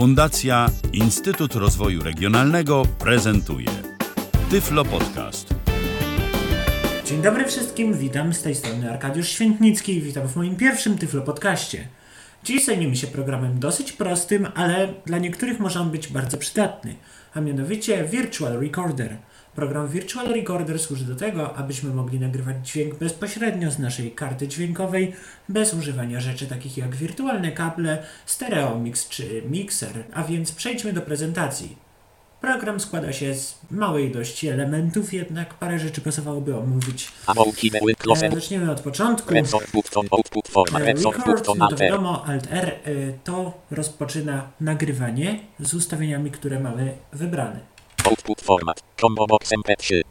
[0.00, 3.68] Fundacja Instytut Rozwoju Regionalnego prezentuje
[4.50, 5.54] Tyflo Podcast.
[7.04, 11.22] Dzień dobry wszystkim, witam z tej strony Arkadiusz Świętnicki i witam w moim pierwszym Tyflo
[11.22, 11.88] Podcaście.
[12.44, 16.94] Dziś zajmiemy się programem dosyć prostym, ale dla niektórych może on być bardzo przydatny,
[17.34, 19.16] a mianowicie Virtual Recorder.
[19.54, 25.12] Program Virtual Recorder służy do tego, abyśmy mogli nagrywać dźwięk bezpośrednio z naszej karty dźwiękowej,
[25.48, 30.04] bez używania rzeczy takich jak wirtualne kable, stereomix czy mikser.
[30.12, 31.76] A więc przejdźmy do prezentacji.
[32.40, 37.08] Program składa się z małej ilości elementów, jednak parę rzeczy pasowałoby omówić.
[38.26, 39.34] E, zaczniemy od początku.
[39.34, 39.42] E,
[41.24, 42.78] record, no to wiadomo, Alt R e,
[43.24, 47.60] to rozpoczyna nagrywanie z ustawieniami, które mamy wybrane.
[48.04, 48.82] Output format.
[49.00, 50.02] Combo box MP3.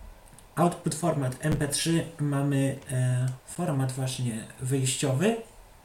[0.55, 5.35] Output format MP3 mamy e, format właśnie wyjściowy,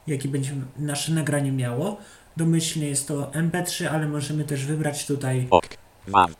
[0.07, 1.97] jaki będzie nasze nagranie miało.
[2.37, 5.67] Domyślnie jest to MP3, ale możemy też wybrać tutaj Ok.
[6.07, 6.33] WAV.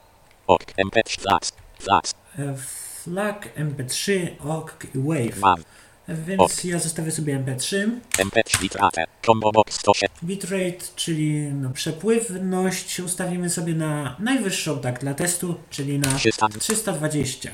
[0.47, 0.63] Ok.
[0.63, 1.52] MP3 flags.
[1.79, 2.13] Flags.
[2.39, 2.55] e,
[3.03, 5.39] flag, MP3, OGG i WAVE.
[5.39, 5.63] WAV.
[6.07, 6.65] Więc Ok.
[6.65, 7.89] ja zostawię sobie MP3.
[8.17, 9.05] MP3 bitrate.
[9.25, 10.09] Combo box 107.
[10.23, 16.47] Bitrate, czyli no, przepływność ustawimy sobie na najwyższą tak dla testu, czyli na 300.
[16.59, 17.49] 320.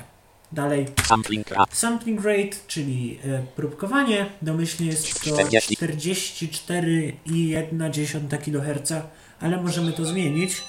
[0.51, 1.75] Dalej Sampling rate.
[1.75, 5.77] sampling rate, czyli e, próbkowanie, domyślnie jest to 40.
[5.77, 8.91] 44,1 kHz,
[9.39, 10.61] ale możemy to zmienić.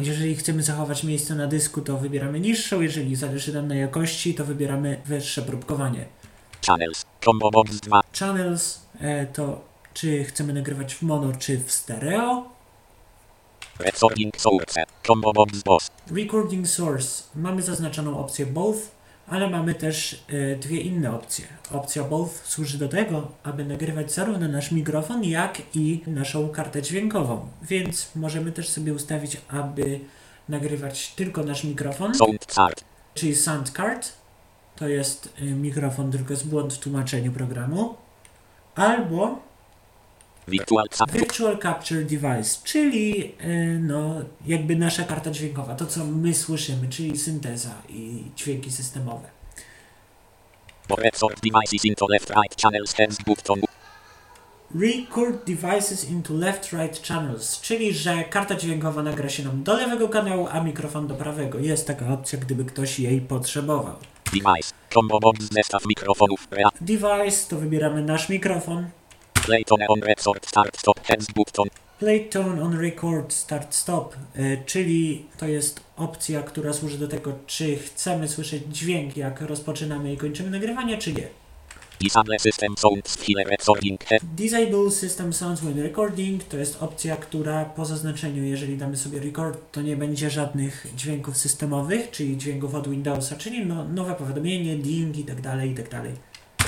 [0.00, 4.44] Jeżeli chcemy zachować miejsce na dysku, to wybieramy niższą, jeżeli zależy nam na jakości, to
[4.44, 6.04] wybieramy wyższe próbkowanie.
[6.70, 7.06] Channels.
[7.24, 8.00] Combo box 2.
[8.18, 12.44] Channels e, to czy chcemy nagrywać w mono, czy w stereo.
[13.78, 14.84] Recording source.
[15.06, 15.90] Combo box boss.
[16.16, 17.22] Recording Source.
[17.34, 18.78] Mamy zaznaczoną opcję Both,
[19.28, 21.44] ale mamy też e, dwie inne opcje.
[21.72, 27.48] Opcja Both służy do tego, aby nagrywać zarówno nasz mikrofon, jak i naszą kartę dźwiękową.
[27.62, 30.00] Więc możemy też sobie ustawić, aby
[30.48, 32.84] nagrywać tylko nasz mikrofon, Sound chart.
[33.14, 34.19] czyli Sound Card.
[34.80, 37.96] To jest e, mikrofon, tylko jest błąd w tłumaczeniu programu.
[38.74, 39.38] Albo
[40.48, 40.86] Virtual.
[41.12, 44.14] Virtual Capture Device, czyli e, no,
[44.46, 49.28] jakby nasza karta dźwiękowa, to co my słyszymy, czyli synteza i dźwięki systemowe.
[50.98, 53.60] Record devices into left right channels heads button.
[54.74, 60.48] Record Devices into Left-Right Channels, czyli że karta dźwiękowa nagra się nam do lewego kanału,
[60.50, 61.58] a mikrofon do prawego.
[61.58, 63.96] Jest taka opcja, gdyby ktoś jej potrzebował.
[64.32, 64.72] Device.
[64.94, 66.48] Combo box zestaw mikrofonów.
[66.80, 68.90] Device to wybieramy nasz mikrofon.
[69.44, 71.68] Play tone on record start stop heads button.
[71.98, 77.32] Play tone on record start stop, e, czyli to jest opcja, która służy do tego,
[77.46, 81.28] czy chcemy słyszeć dźwięk, jak rozpoczynamy i kończymy nagrywanie, czy nie.
[82.00, 83.98] Disable system sounds file recording.
[84.22, 89.72] Disable System Sounds when recording to jest opcja, która po zaznaczeniu, jeżeli damy sobie record,
[89.72, 95.18] to nie będzie żadnych dźwięków systemowych, czyli dźwięków od Windowsa, czyli no, nowe powiadomienie, ding
[95.18, 96.12] i tak dalej, i tak dalej.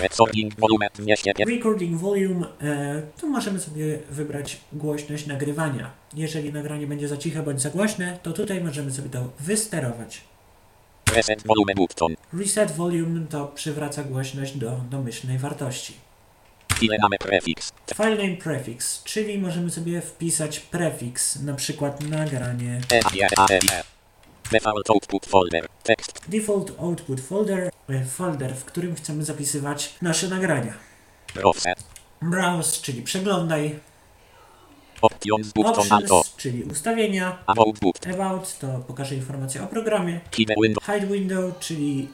[0.00, 1.32] Recording volume 200.
[1.48, 5.90] Recording volume, e, tu możemy sobie wybrać głośność nagrywania.
[6.14, 10.31] Jeżeli nagranie będzie za ciche bądź za głośne, to tutaj możemy sobie to wysterować.
[11.14, 12.14] Reset volume button.
[12.32, 15.94] Reset volume to przywraca głośność do domyślnej wartości.
[16.74, 17.72] File name prefix.
[17.96, 23.82] File name prefix, czyli możemy sobie wpisać prefiks, na przykład nagranie E, E, E.
[24.52, 25.68] Default output folder.
[25.82, 26.20] Tekst.
[26.28, 27.70] default output folder,
[28.10, 30.74] folder, w którym chcemy zapisywać nasze nagrania.
[32.22, 33.80] Browse, czyli przeglądaj,
[35.02, 35.52] Options
[36.36, 37.78] czyli ustawienia, About
[38.14, 40.84] about to pokaże informacje o programie, Hide window.
[40.84, 42.08] hide window, czyli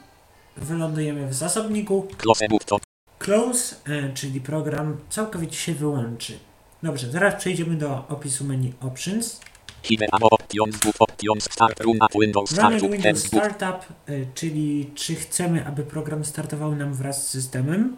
[0.57, 2.47] wylądujemy w zasobniku, Close
[3.19, 6.39] close, e, czyli program całkowicie się wyłączy.
[6.83, 9.39] Dobrze, teraz przejdziemy do opisu menu options.
[9.83, 12.51] Hide abo options but options start run at windows
[13.27, 17.97] startup e, czyli czy chcemy, aby program startował nam wraz z systemem.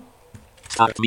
[0.69, 0.99] Start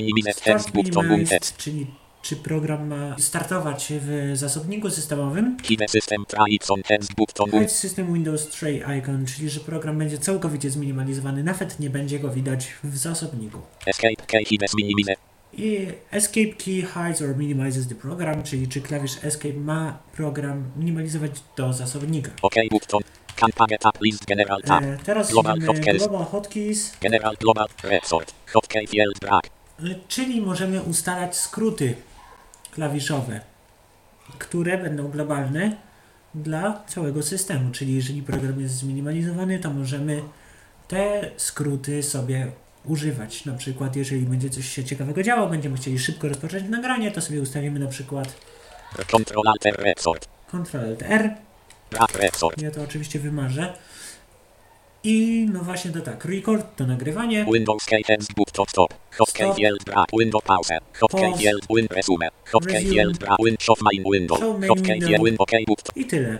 [0.43, 1.57] Start minimized, unset.
[1.57, 1.87] czyli
[2.25, 5.57] czy program ma startować w zasobniku systemowym.
[5.63, 7.69] Hide system Hide.
[7.69, 12.73] System Windows Tray Icon, czyli że program będzie całkowicie zminimalizowany, nawet nie będzie go widać
[12.85, 13.59] w zasobniku.
[13.87, 15.15] Escape key hide minimize.
[15.53, 21.31] I Escape Key hides or minimizes the program, czyli czy klawisz Escape ma program minimalizować
[21.57, 22.31] do zasobnika.
[22.43, 23.01] OK button.
[23.37, 24.83] Campagne tab list general tab.
[24.85, 25.99] E, teraz Global hotkeys.
[25.99, 28.35] Global Hotkeys, General global resort.
[28.53, 29.47] Hotkey field drag.
[29.47, 31.95] e, czyli możemy ustalać skróty
[32.75, 33.41] klawiszowe,
[34.39, 35.77] które będą globalne
[36.35, 37.71] dla całego systemu.
[37.71, 40.23] Czyli jeżeli program jest zminimalizowany, to możemy
[40.89, 42.53] te skróty sobie
[42.85, 43.45] używać.
[43.45, 47.41] Na przykład, jeżeli będzie coś się ciekawego działo, będziemy chcieli szybko rozpocząć nagranie, to sobie
[47.41, 48.35] ustawimy na przykład
[49.11, 50.29] Control alter resort.
[50.47, 51.35] Ctrl R.
[52.15, 52.63] Rekord.
[52.63, 53.75] Ja to oczywiście wymarzę.
[55.05, 57.47] I no właśnie to tak, record to nagrywanie.
[57.53, 58.03] Windows key
[58.37, 58.95] book top top.
[59.19, 59.57] Hotkey Stop.
[59.57, 60.09] field brak.
[60.19, 60.79] Window pause.
[61.01, 62.29] Hotkey field win resume.
[62.53, 63.39] Hotkey field brak.
[63.45, 64.39] Win show main window.
[64.69, 65.97] Hotkey field win ok book top.
[65.97, 66.39] I tyle.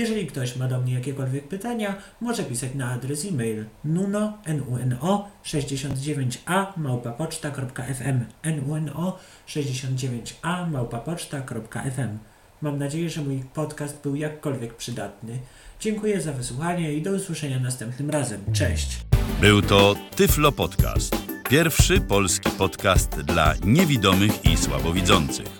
[0.00, 6.66] jeżeli ktoś ma do mnie jakiekolwiek pytania, może pisać na adres e-mail nuno, nuno 69a
[6.76, 8.24] małpapoczta.fm
[8.66, 9.18] nuno
[9.48, 12.18] 69a małpapoczta.fm
[12.62, 15.38] Mam nadzieję, że mój podcast był jakkolwiek przydatny.
[15.80, 18.40] Dziękuję za wysłuchanie i do usłyszenia następnym razem.
[18.52, 19.00] Cześć!
[19.40, 21.16] Był to Tyflo Podcast.
[21.50, 25.59] Pierwszy polski podcast dla niewidomych i słabowidzących.